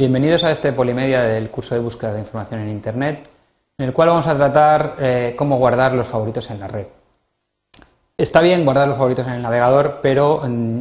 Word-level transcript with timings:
Bienvenidos 0.00 0.44
a 0.44 0.50
este 0.50 0.72
Polimedia 0.72 1.20
del 1.24 1.50
curso 1.50 1.74
de 1.74 1.82
búsqueda 1.82 2.14
de 2.14 2.20
información 2.20 2.60
en 2.60 2.70
Internet, 2.70 3.28
en 3.76 3.84
el 3.84 3.92
cual 3.92 4.08
vamos 4.08 4.26
a 4.26 4.34
tratar 4.34 4.96
eh, 4.98 5.34
cómo 5.36 5.58
guardar 5.58 5.92
los 5.92 6.06
favoritos 6.06 6.50
en 6.50 6.58
la 6.58 6.68
red. 6.68 6.86
Está 8.16 8.40
bien 8.40 8.64
guardar 8.64 8.88
los 8.88 8.96
favoritos 8.96 9.26
en 9.26 9.34
el 9.34 9.42
navegador, 9.42 9.98
pero 10.00 10.40
mm, 10.42 10.80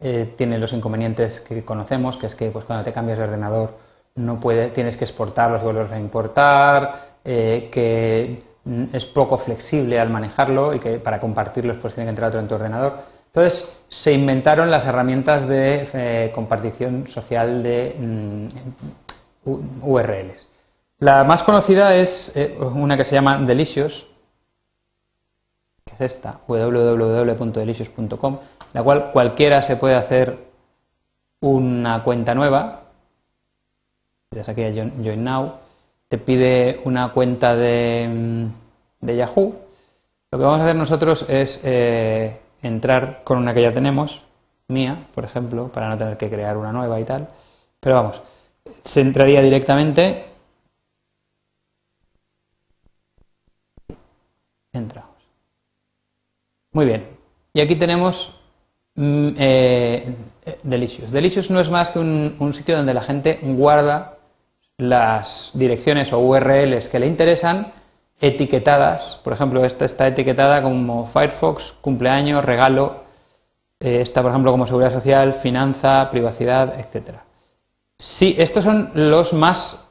eh, 0.00 0.34
tiene 0.36 0.58
los 0.58 0.74
inconvenientes 0.74 1.40
que 1.40 1.64
conocemos, 1.64 2.18
que 2.18 2.26
es 2.26 2.34
que 2.34 2.50
pues, 2.50 2.66
cuando 2.66 2.84
te 2.84 2.92
cambias 2.92 3.16
de 3.16 3.24
ordenador 3.24 3.70
no 4.16 4.38
puede, 4.38 4.68
tienes 4.68 4.98
que 4.98 5.04
exportarlos 5.04 5.62
y 5.62 5.64
volverlos 5.64 5.92
a 5.92 5.98
importar, 5.98 6.92
eh, 7.24 7.70
que 7.72 8.42
mm, 8.64 8.84
es 8.92 9.06
poco 9.06 9.38
flexible 9.38 9.98
al 9.98 10.10
manejarlo 10.10 10.74
y 10.74 10.78
que 10.78 10.98
para 10.98 11.18
compartirlos 11.18 11.78
pues 11.78 11.94
tiene 11.94 12.08
que 12.08 12.10
entrar 12.10 12.28
otro 12.28 12.40
en 12.40 12.48
tu 12.48 12.56
ordenador. 12.56 12.98
Entonces 13.34 13.80
se 13.88 14.12
inventaron 14.12 14.70
las 14.70 14.84
herramientas 14.84 15.48
de 15.48 15.88
eh, 15.94 16.30
compartición 16.34 17.08
social 17.08 17.62
de 17.62 17.96
mm, 17.98 18.48
URLs. 19.80 20.48
La 20.98 21.24
más 21.24 21.42
conocida 21.42 21.96
es 21.96 22.36
eh, 22.36 22.58
una 22.60 22.94
que 22.94 23.04
se 23.04 23.14
llama 23.14 23.38
Delicious, 23.38 24.06
que 25.86 25.94
es 25.94 26.00
esta, 26.02 26.40
www.delicious.com, 26.46 28.38
la 28.74 28.82
cual 28.82 29.10
cualquiera 29.12 29.62
se 29.62 29.76
puede 29.76 29.94
hacer 29.94 30.36
una 31.40 32.02
cuenta 32.02 32.34
nueva. 32.34 32.82
Ya 34.30 34.42
aquí 34.46 34.62
a 34.62 34.72
Join 34.72 35.24
Now, 35.24 35.54
te 36.08 36.18
pide 36.18 36.82
una 36.84 37.12
cuenta 37.12 37.56
de, 37.56 38.08
mm, 38.10 39.06
de 39.06 39.16
Yahoo. 39.16 39.54
Lo 40.30 40.38
que 40.38 40.44
vamos 40.44 40.60
a 40.60 40.64
hacer 40.64 40.76
nosotros 40.76 41.24
es 41.30 41.62
eh, 41.64 42.41
entrar 42.62 43.22
con 43.24 43.38
una 43.38 43.52
que 43.54 43.62
ya 43.62 43.72
tenemos, 43.72 44.24
mía, 44.68 45.06
por 45.14 45.24
ejemplo, 45.24 45.70
para 45.70 45.88
no 45.88 45.98
tener 45.98 46.16
que 46.16 46.30
crear 46.30 46.56
una 46.56 46.72
nueva 46.72 47.00
y 47.00 47.04
tal. 47.04 47.28
Pero 47.80 47.96
vamos, 47.96 48.22
se 48.84 49.00
entraría 49.00 49.42
directamente. 49.42 50.24
Entramos. 54.72 55.10
Muy 56.72 56.86
bien. 56.86 57.06
Y 57.52 57.60
aquí 57.60 57.76
tenemos 57.76 58.34
mm, 58.94 59.28
eh, 59.36 60.14
Delicious. 60.62 61.10
Delicious 61.12 61.50
no 61.50 61.60
es 61.60 61.70
más 61.70 61.90
que 61.90 61.98
un, 61.98 62.36
un 62.38 62.52
sitio 62.52 62.76
donde 62.76 62.94
la 62.94 63.02
gente 63.02 63.38
guarda 63.42 64.18
las 64.78 65.52
direcciones 65.54 66.12
o 66.12 66.18
URLs 66.18 66.88
que 66.88 66.98
le 66.98 67.06
interesan 67.06 67.72
etiquetadas. 68.22 69.20
Por 69.22 69.32
ejemplo, 69.32 69.64
esta 69.64 69.84
está 69.84 70.06
etiquetada 70.06 70.62
como 70.62 71.04
Firefox, 71.04 71.74
cumpleaños, 71.80 72.44
regalo. 72.44 73.02
Eh, 73.80 74.00
esta, 74.00 74.22
por 74.22 74.30
ejemplo, 74.30 74.52
como 74.52 74.66
seguridad 74.66 74.92
social, 74.92 75.34
finanza, 75.34 76.08
privacidad, 76.10 76.78
etc. 76.78 77.16
Sí, 77.98 78.34
estos 78.38 78.64
son 78.64 78.92
los 78.94 79.34
más. 79.34 79.88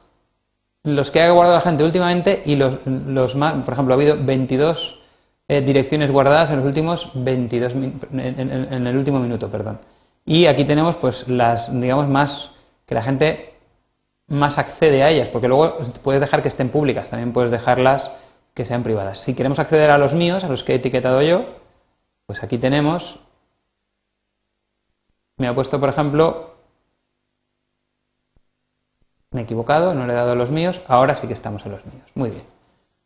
los 0.82 1.10
que 1.10 1.20
ha 1.20 1.30
guardado 1.30 1.56
la 1.56 1.60
gente 1.60 1.84
últimamente 1.84 2.42
y 2.44 2.56
los, 2.56 2.78
los 2.86 3.36
más. 3.36 3.62
Por 3.64 3.74
ejemplo, 3.74 3.94
ha 3.94 3.96
habido 3.96 4.16
22 4.18 4.98
eh, 5.48 5.60
direcciones 5.60 6.10
guardadas 6.10 6.50
en 6.50 6.56
los 6.56 6.64
últimos 6.64 7.10
22 7.14 7.74
en, 7.74 8.00
en, 8.12 8.86
el 8.86 8.96
último 8.96 9.20
minuto, 9.20 9.50
perdón. 9.50 9.78
Y 10.24 10.46
aquí 10.46 10.64
tenemos, 10.64 10.96
pues, 10.96 11.28
las, 11.28 11.78
digamos, 11.78 12.08
más 12.08 12.50
que 12.86 12.94
la 12.94 13.02
gente 13.02 13.52
más 14.28 14.56
accede 14.56 15.02
a 15.02 15.10
ellas, 15.10 15.28
porque 15.28 15.48
luego 15.48 15.76
puedes 16.02 16.20
dejar 16.20 16.40
que 16.40 16.48
estén 16.48 16.70
públicas, 16.70 17.10
también 17.10 17.32
puedes 17.32 17.50
dejarlas 17.50 18.10
que 18.54 18.64
sean 18.64 18.82
privadas. 18.82 19.18
Si 19.18 19.34
queremos 19.34 19.58
acceder 19.58 19.90
a 19.90 19.98
los 19.98 20.14
míos, 20.14 20.44
a 20.44 20.48
los 20.48 20.64
que 20.64 20.72
he 20.72 20.76
etiquetado 20.76 21.22
yo, 21.22 21.44
pues 22.26 22.42
aquí 22.42 22.58
tenemos, 22.58 23.18
me 25.38 25.48
ha 25.48 25.54
puesto, 25.54 25.80
por 25.80 25.88
ejemplo, 25.88 26.54
me 29.30 29.40
he 29.40 29.44
equivocado, 29.44 29.94
no 29.94 30.06
le 30.06 30.12
he 30.12 30.16
dado 30.16 30.34
los 30.34 30.50
míos, 30.50 30.80
ahora 30.86 31.16
sí 31.16 31.26
que 31.26 31.32
estamos 31.32 31.64
en 31.64 31.72
los 31.72 31.86
míos. 31.86 32.04
Muy 32.14 32.30
bien. 32.30 32.44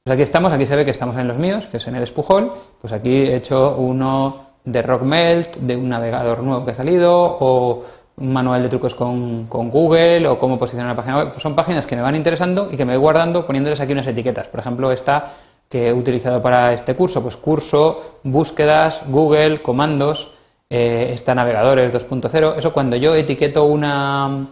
Pues 0.02 0.14
aquí 0.14 0.22
estamos, 0.22 0.52
aquí 0.52 0.66
se 0.66 0.76
ve 0.76 0.84
que 0.84 0.90
estamos 0.90 1.16
en 1.16 1.26
los 1.28 1.36
míos, 1.36 1.66
que 1.66 1.78
es 1.78 1.86
en 1.88 1.96
el 1.96 2.02
espujol, 2.02 2.52
pues 2.80 2.92
aquí 2.92 3.10
he 3.10 3.36
hecho 3.36 3.76
uno 3.76 4.46
de 4.64 4.82
Rockmelt, 4.82 5.56
de 5.56 5.76
un 5.76 5.88
navegador 5.88 6.42
nuevo 6.42 6.64
que 6.64 6.72
ha 6.72 6.74
salido, 6.74 7.14
o 7.40 7.84
un 8.18 8.32
manual 8.32 8.62
de 8.62 8.68
trucos 8.68 8.94
con, 8.94 9.48
Google 9.48 10.26
o 10.26 10.38
cómo 10.38 10.58
posicionar 10.58 10.86
una 10.86 10.96
página 10.96 11.18
web. 11.18 11.30
Pues 11.30 11.42
son 11.42 11.54
páginas 11.54 11.86
que 11.86 11.96
me 11.96 12.02
van 12.02 12.16
interesando 12.16 12.70
y 12.70 12.76
que 12.76 12.84
me 12.84 12.94
voy 12.94 13.00
guardando 13.00 13.46
poniéndoles 13.46 13.80
aquí 13.80 13.92
unas 13.92 14.06
etiquetas. 14.06 14.48
Por 14.48 14.60
ejemplo, 14.60 14.90
esta 14.90 15.32
que 15.68 15.88
he 15.88 15.92
utilizado 15.92 16.40
para 16.40 16.72
este 16.72 16.94
curso, 16.94 17.22
pues 17.22 17.36
curso, 17.36 18.18
búsquedas, 18.22 19.02
Google, 19.08 19.60
comandos, 19.62 20.32
eh, 20.70 21.10
está 21.12 21.34
navegadores 21.34 21.92
2.0. 21.92 22.56
Eso 22.56 22.72
cuando 22.72 22.96
yo 22.96 23.14
etiqueto 23.14 23.64
una, 23.64 24.48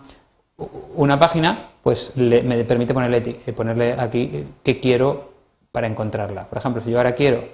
una 0.96 1.19
página, 1.19 1.70
pues 1.82 2.16
me 2.16 2.64
permite 2.64 2.92
ponerle, 2.92 3.41
eh, 3.46 3.52
ponerle 3.52 3.92
aquí 3.92 4.46
qué 4.62 4.81
quiero 4.81 5.32
para 5.72 5.86
encontrarla. 5.86 6.48
Por 6.48 6.58
ejemplo, 6.58 6.82
si 6.82 6.91
yo 6.91 6.98
ahora 6.98 7.14
quiero 7.14 7.44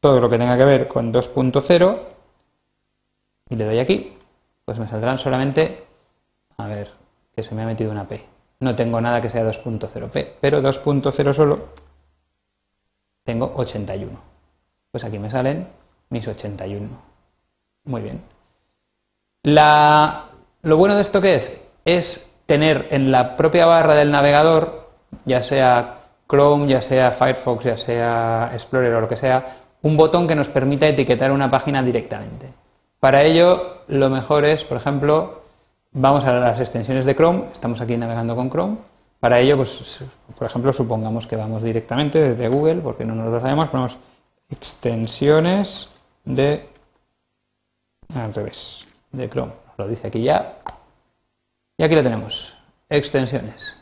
todo 0.00 0.20
lo 0.20 0.28
que 0.28 0.38
tenga 0.38 0.56
que 0.56 0.64
ver 0.64 0.88
con 0.88 1.12
2.0 1.12 1.98
y 3.50 3.56
le 3.56 3.64
doy 3.64 3.78
aquí, 3.78 4.12
pues 4.64 4.78
me 4.78 4.88
saldrán 4.88 5.18
solamente, 5.18 5.84
a 6.56 6.66
ver, 6.66 6.90
que 7.34 7.42
se 7.42 7.54
me 7.54 7.62
ha 7.62 7.66
metido 7.66 7.90
una 7.90 8.06
P. 8.06 8.24
No 8.60 8.76
tengo 8.76 9.00
nada 9.00 9.20
que 9.20 9.30
sea 9.30 9.44
2.0P, 9.44 10.34
pero 10.40 10.62
2.0 10.62 11.32
solo 11.32 11.68
tengo 13.24 13.52
81. 13.56 14.18
Pues 14.90 15.04
aquí 15.04 15.18
me 15.18 15.30
salen 15.30 15.66
mis 16.10 16.26
81. 16.28 16.88
Muy 17.84 18.02
bien. 18.02 18.22
Lo 19.44 20.76
bueno 20.76 20.94
de 20.94 21.00
esto 21.00 21.20
que 21.20 21.34
es, 21.34 21.68
es 21.84 22.32
tener 22.46 22.88
en 22.90 23.10
la 23.10 23.36
propia 23.36 23.66
barra 23.66 23.94
del 23.94 24.10
navegador, 24.10 24.90
ya 25.24 25.42
sea 25.42 25.98
Chrome, 26.28 26.68
ya 26.68 26.80
sea 26.80 27.10
Firefox, 27.10 27.64
ya 27.64 27.76
sea 27.76 28.50
Explorer 28.52 28.94
o 28.94 29.00
lo 29.00 29.08
que 29.08 29.16
sea, 29.16 29.44
un 29.82 29.96
botón 29.96 30.28
que 30.28 30.36
nos 30.36 30.48
permita 30.48 30.86
etiquetar 30.86 31.32
una 31.32 31.50
página 31.50 31.82
directamente. 31.82 32.61
Para 33.02 33.24
ello, 33.24 33.78
lo 33.88 34.08
mejor 34.10 34.44
es, 34.44 34.62
por 34.62 34.76
ejemplo, 34.76 35.42
vamos 35.90 36.24
a 36.24 36.34
las 36.34 36.60
extensiones 36.60 37.04
de 37.04 37.16
Chrome, 37.16 37.46
estamos 37.52 37.80
aquí 37.80 37.96
navegando 37.96 38.36
con 38.36 38.48
Chrome. 38.48 38.76
Para 39.18 39.40
ello, 39.40 39.56
pues, 39.56 40.04
por 40.38 40.46
ejemplo, 40.46 40.72
supongamos 40.72 41.26
que 41.26 41.34
vamos 41.34 41.64
directamente 41.64 42.20
desde 42.20 42.46
Google, 42.48 42.76
porque 42.76 43.04
no 43.04 43.16
nos 43.16 43.32
lo 43.32 43.40
sabemos, 43.40 43.70
ponemos 43.70 43.98
extensiones 44.48 45.90
de 46.24 46.68
al 48.14 48.32
revés, 48.32 48.86
de 49.10 49.28
Chrome. 49.28 49.52
lo 49.78 49.88
dice 49.88 50.06
aquí 50.06 50.22
ya. 50.22 50.54
Y 51.76 51.82
aquí 51.82 51.96
lo 51.96 52.04
tenemos, 52.04 52.56
extensiones. 52.88 53.78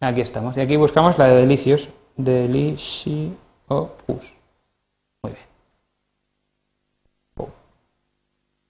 Aquí 0.00 0.20
estamos. 0.20 0.54
Y 0.58 0.60
aquí 0.60 0.76
buscamos 0.76 1.16
la 1.16 1.28
de 1.28 1.36
Delicios, 1.36 1.88
Delicious. 2.14 3.30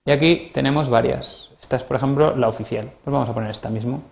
Y 0.04 0.10
aquí 0.10 0.50
tenemos 0.52 0.88
varias. 0.88 1.50
Esta 1.60 1.76
es, 1.76 1.82
por 1.82 1.96
ejemplo, 1.96 2.36
la 2.36 2.48
oficial. 2.48 2.90
Pues 3.02 3.12
vamos 3.12 3.28
a 3.28 3.34
poner 3.34 3.50
esta 3.50 3.70
mismo. 3.70 4.02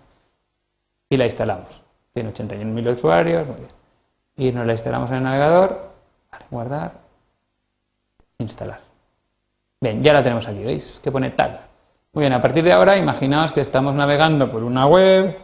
Y 1.09 1.17
la 1.17 1.25
instalamos. 1.25 1.81
Tiene 2.13 2.33
81.000 2.33 2.93
usuarios. 2.93 3.47
Muy 3.47 3.57
bien. 3.57 3.69
Y 4.35 4.51
nos 4.51 4.65
la 4.65 4.73
instalamos 4.73 5.09
en 5.11 5.17
el 5.17 5.23
navegador. 5.23 5.91
guardar. 6.49 6.93
Instalar. 8.39 8.79
Bien, 9.79 10.01
ya 10.01 10.13
la 10.13 10.23
tenemos 10.23 10.47
aquí, 10.47 10.63
¿veis? 10.63 10.99
Que 11.03 11.11
pone 11.11 11.31
tal. 11.31 11.59
Muy 12.13 12.21
bien, 12.21 12.33
a 12.33 12.41
partir 12.41 12.63
de 12.63 12.71
ahora, 12.71 12.97
imaginaos 12.97 13.51
que 13.51 13.61
estamos 13.61 13.93
navegando 13.93 14.51
por 14.51 14.63
una 14.63 14.87
web 14.87 15.37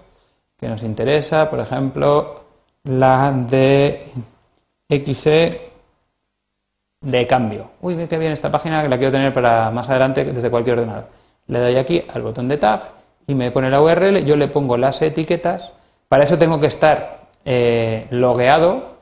que 0.57 0.67
nos 0.67 0.83
interesa, 0.83 1.49
por 1.49 1.59
ejemplo, 1.59 2.43
la 2.83 3.31
de 3.31 4.11
XE 4.87 5.68
de 7.01 7.27
cambio. 7.27 7.71
Uy, 7.81 8.07
qué 8.07 8.17
bien 8.17 8.31
esta 8.31 8.51
página 8.51 8.81
que 8.81 8.89
la 8.89 8.97
quiero 8.97 9.11
tener 9.11 9.33
para 9.33 9.71
más 9.71 9.89
adelante 9.89 10.25
desde 10.25 10.49
cualquier 10.49 10.79
ordenador. 10.79 11.05
Le 11.47 11.59
doy 11.59 11.77
aquí 11.77 12.03
al 12.13 12.21
botón 12.21 12.47
de 12.47 12.57
tag 12.57 12.81
y 13.27 13.35
me 13.35 13.51
pone 13.51 13.69
la 13.69 13.81
URL, 13.81 14.23
yo 14.25 14.35
le 14.35 14.47
pongo 14.47 14.77
las 14.77 15.01
etiquetas. 15.01 15.73
Para 16.07 16.23
eso 16.23 16.37
tengo 16.37 16.59
que 16.59 16.67
estar 16.67 17.27
eh, 17.45 18.07
logueado 18.11 18.97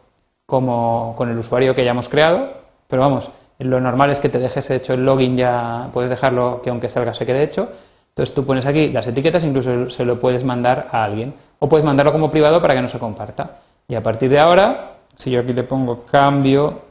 como 0.45 1.13
con 1.17 1.29
el 1.29 1.37
usuario 1.37 1.73
que 1.73 1.83
ya 1.83 1.91
hemos 1.91 2.09
creado, 2.09 2.53
pero 2.87 3.01
vamos, 3.01 3.31
lo 3.59 3.79
normal 3.81 4.11
es 4.11 4.19
que 4.19 4.29
te 4.29 4.39
dejes 4.39 4.69
hecho 4.69 4.93
el 4.93 5.03
login 5.03 5.35
ya, 5.35 5.89
puedes 5.91 6.09
dejarlo 6.09 6.61
que 6.61 6.69
aunque 6.69 6.89
salga 6.89 7.13
se 7.13 7.25
quede 7.25 7.43
hecho. 7.43 7.69
Entonces 8.09 8.33
tú 8.33 8.45
pones 8.45 8.65
aquí 8.65 8.89
las 8.89 9.05
etiquetas, 9.07 9.43
incluso 9.43 9.89
se 9.89 10.05
lo 10.05 10.19
puedes 10.19 10.43
mandar 10.43 10.87
a 10.91 11.03
alguien. 11.03 11.33
O 11.59 11.69
puedes 11.69 11.85
mandarlo 11.85 12.11
como 12.11 12.31
privado 12.31 12.61
para 12.61 12.73
que 12.73 12.81
no 12.81 12.87
se 12.87 12.97
comparta. 12.97 13.57
Y 13.87 13.95
a 13.95 14.01
partir 14.01 14.29
de 14.29 14.39
ahora, 14.39 14.97
si 15.15 15.31
yo 15.31 15.41
aquí 15.41 15.53
le 15.53 15.63
pongo 15.63 16.03
cambio 16.05 16.86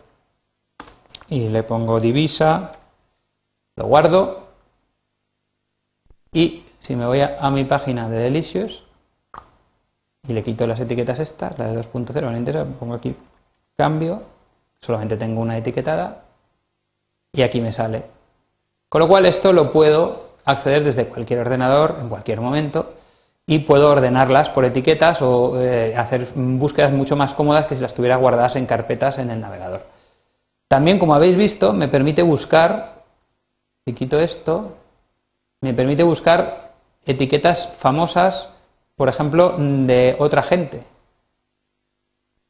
y 1.28 1.48
le 1.48 1.62
pongo 1.62 2.00
divisa, 2.00 2.72
lo 3.76 3.86
guardo 3.86 4.46
y 6.32 6.64
si 6.80 6.94
me 6.96 7.06
voy 7.06 7.20
a, 7.20 7.50
mi 7.50 7.64
página 7.64 8.08
de 8.08 8.18
Delicious 8.18 8.84
y 10.28 10.32
le 10.32 10.42
quito 10.42 10.66
las 10.66 10.80
etiquetas 10.80 11.18
estas, 11.18 11.58
la 11.58 11.68
de 11.68 11.80
2.0, 11.80 12.30
me 12.30 12.38
interesa, 12.38 12.64
pongo 12.64 12.94
aquí 12.94 13.14
cambio, 13.76 14.22
solamente 14.80 15.16
tengo 15.16 15.40
una 15.40 15.56
etiquetada 15.56 16.24
y 17.32 17.42
aquí 17.42 17.60
me 17.60 17.72
sale. 17.72 18.04
Con 18.88 19.00
lo 19.00 19.08
cual 19.08 19.26
esto 19.26 19.52
lo 19.52 19.72
puedo 19.72 20.26
acceder 20.44 20.84
desde 20.84 21.06
cualquier 21.06 21.40
ordenador 21.40 21.96
en 22.00 22.08
cualquier 22.08 22.40
momento 22.40 22.94
y 23.46 23.60
puedo 23.60 23.90
ordenarlas 23.90 24.50
por 24.50 24.64
etiquetas 24.64 25.22
o 25.22 25.60
eh, 25.60 25.96
hacer 25.96 26.26
búsquedas 26.34 26.92
mucho 26.92 27.16
más 27.16 27.34
cómodas 27.34 27.66
que 27.66 27.76
si 27.76 27.82
las 27.82 27.94
tuviera 27.94 28.16
guardadas 28.16 28.56
en 28.56 28.66
carpetas 28.66 29.18
en 29.18 29.30
el 29.30 29.40
navegador. 29.40 29.95
También, 30.68 30.98
como 30.98 31.14
habéis 31.14 31.36
visto, 31.36 31.72
me 31.72 31.88
permite 31.88 32.22
buscar, 32.22 33.04
si 33.84 33.94
quito 33.94 34.18
esto, 34.18 34.76
me 35.60 35.74
permite 35.74 36.02
buscar 36.02 36.74
etiquetas 37.04 37.68
famosas, 37.68 38.50
por 38.96 39.08
ejemplo, 39.08 39.54
de 39.58 40.16
otra 40.18 40.42
gente. 40.42 40.84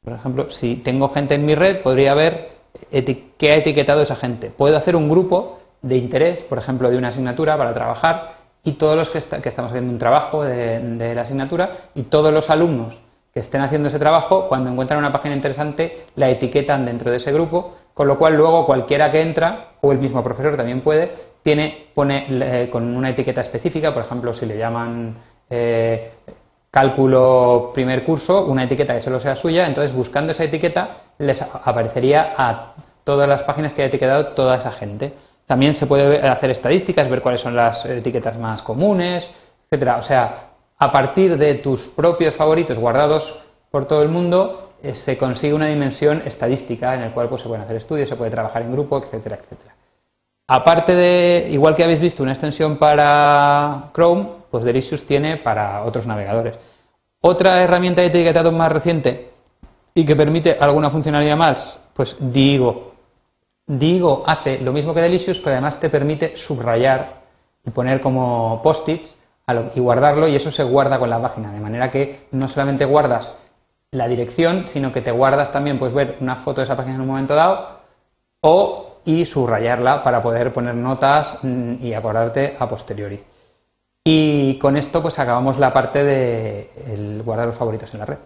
Por 0.02 0.14
ejemplo, 0.14 0.50
si 0.50 0.76
tengo 0.76 1.08
gente 1.08 1.34
en 1.34 1.44
mi 1.44 1.54
red, 1.54 1.82
podría 1.82 2.14
ver 2.14 2.52
qué 2.90 3.52
ha 3.52 3.56
etiquetado 3.56 4.02
esa 4.02 4.16
gente. 4.16 4.50
Puedo 4.50 4.76
hacer 4.76 4.96
un 4.96 5.08
grupo 5.08 5.58
de 5.82 5.96
interés, 5.96 6.42
por 6.42 6.58
ejemplo, 6.58 6.90
de 6.90 6.96
una 6.96 7.08
asignatura 7.08 7.58
para 7.58 7.74
trabajar 7.74 8.32
y 8.64 8.72
todos 8.72 8.96
los 8.96 9.10
que, 9.10 9.18
estamos 9.18 9.70
haciendo 9.70 9.92
un 9.92 9.98
trabajo 9.98 10.42
de, 10.42 11.14
la 11.14 11.22
asignatura 11.22 11.70
y 11.94 12.02
todos 12.04 12.32
los 12.32 12.50
alumnos 12.50 13.00
que 13.36 13.40
estén 13.40 13.60
haciendo 13.60 13.88
ese 13.88 13.98
trabajo, 13.98 14.48
cuando 14.48 14.70
encuentran 14.70 14.98
una 14.98 15.12
página 15.12 15.34
interesante, 15.34 16.06
la 16.14 16.30
etiquetan 16.30 16.86
dentro 16.86 17.10
de 17.10 17.18
ese 17.18 17.34
grupo, 17.34 17.74
con 17.92 18.08
lo 18.08 18.16
cual 18.16 18.34
luego 18.34 18.64
cualquiera 18.64 19.10
que 19.10 19.20
entra, 19.20 19.72
o 19.82 19.92
el 19.92 19.98
mismo 19.98 20.22
profesor 20.22 20.56
también 20.56 20.80
puede, 20.80 21.12
tiene, 21.42 21.88
pone 21.92 22.70
con 22.70 22.96
una 22.96 23.10
etiqueta 23.10 23.42
específica, 23.42 23.92
por 23.92 24.04
ejemplo, 24.04 24.32
si 24.32 24.46
le 24.46 24.56
llaman 24.56 25.16
eh, 25.50 26.12
cálculo 26.70 27.72
primer 27.74 28.04
curso, 28.04 28.46
una 28.46 28.64
etiqueta 28.64 28.94
que 28.94 29.02
solo 29.02 29.20
sea 29.20 29.36
suya, 29.36 29.66
entonces 29.66 29.94
buscando 29.94 30.32
esa 30.32 30.44
etiqueta 30.44 30.96
les 31.18 31.42
aparecería 31.42 32.32
a 32.38 32.72
todas 33.04 33.28
las 33.28 33.42
páginas 33.42 33.74
que 33.74 33.82
haya 33.82 33.88
etiquetado 33.88 34.28
toda 34.28 34.56
esa 34.56 34.72
gente. 34.72 35.12
También 35.44 35.74
se 35.74 35.84
puede 35.84 36.26
hacer 36.26 36.50
estadísticas, 36.50 37.10
ver 37.10 37.20
cuáles 37.20 37.42
son 37.42 37.54
las 37.54 37.84
etiquetas 37.84 38.38
más 38.38 38.62
comunes, 38.62 39.30
etcétera. 39.66 39.98
O 39.98 40.02
sea, 40.02 40.55
a 40.78 40.90
partir 40.90 41.36
de 41.38 41.54
tus 41.54 41.86
propios 41.86 42.34
favoritos 42.34 42.78
guardados 42.78 43.38
por 43.70 43.86
todo 43.86 44.02
el 44.02 44.08
mundo, 44.08 44.72
eh, 44.82 44.94
se 44.94 45.16
consigue 45.16 45.54
una 45.54 45.66
dimensión 45.66 46.22
estadística 46.24 46.94
en 46.94 47.00
la 47.00 47.14
cual 47.14 47.28
pues, 47.28 47.42
se 47.42 47.48
pueden 47.48 47.64
hacer 47.64 47.76
estudios, 47.76 48.08
se 48.08 48.16
puede 48.16 48.30
trabajar 48.30 48.62
en 48.62 48.72
grupo, 48.72 48.98
etcétera, 48.98 49.36
etcétera. 49.36 49.74
Aparte 50.48 50.94
de, 50.94 51.48
igual 51.50 51.74
que 51.74 51.82
habéis 51.82 51.98
visto, 51.98 52.22
una 52.22 52.32
extensión 52.32 52.76
para 52.76 53.86
Chrome, 53.92 54.28
pues 54.50 54.64
Delicious 54.64 55.04
tiene 55.04 55.38
para 55.38 55.82
otros 55.82 56.06
navegadores. 56.06 56.58
Otra 57.20 57.60
herramienta 57.62 58.02
de 58.02 58.08
etiquetado 58.08 58.52
más 58.52 58.70
reciente 58.70 59.30
y 59.92 60.04
que 60.04 60.14
permite 60.14 60.56
alguna 60.60 60.90
funcionalidad 60.90 61.36
más, 61.36 61.82
pues 61.92 62.16
Digo. 62.20 62.92
Digo 63.66 64.22
hace 64.24 64.60
lo 64.60 64.72
mismo 64.72 64.94
que 64.94 65.00
Delicious, 65.00 65.40
pero 65.40 65.54
además 65.54 65.80
te 65.80 65.90
permite 65.90 66.36
subrayar 66.36 67.22
y 67.64 67.70
poner 67.70 68.00
como 68.00 68.60
post-its 68.62 69.18
y 69.74 69.80
guardarlo 69.80 70.26
y 70.26 70.34
eso 70.34 70.50
se 70.50 70.64
guarda 70.64 70.98
con 70.98 71.08
la 71.08 71.22
página, 71.22 71.52
de 71.52 71.60
manera 71.60 71.88
que 71.88 72.26
no 72.32 72.48
solamente 72.48 72.84
guardas 72.84 73.38
la 73.92 74.08
dirección, 74.08 74.66
sino 74.66 74.92
que 74.92 75.02
te 75.02 75.12
guardas 75.12 75.52
también, 75.52 75.78
puedes 75.78 75.94
ver 75.94 76.16
una 76.20 76.34
foto 76.34 76.60
de 76.60 76.64
esa 76.64 76.76
página 76.76 76.96
en 76.96 77.02
un 77.02 77.06
momento 77.06 77.36
dado 77.36 77.78
o 78.40 78.96
y 79.04 79.24
subrayarla 79.24 80.02
para 80.02 80.20
poder 80.20 80.52
poner 80.52 80.74
notas 80.74 81.38
mm, 81.42 81.74
y 81.80 81.94
acordarte 81.94 82.56
a 82.58 82.68
posteriori. 82.68 83.22
Y 84.04 84.58
con 84.58 84.76
esto 84.76 85.00
pues 85.00 85.18
acabamos 85.20 85.58
la 85.58 85.72
parte 85.72 86.02
de 86.02 87.22
guardar 87.24 87.46
los 87.46 87.56
favoritos 87.56 87.92
en 87.94 88.00
la 88.00 88.06
red. 88.06 88.18